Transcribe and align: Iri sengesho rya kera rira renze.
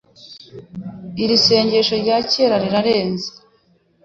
Iri 1.23 1.37
sengesho 1.45 1.95
rya 2.03 2.17
kera 2.31 2.55
rira 2.63 2.81
renze. 2.87 3.29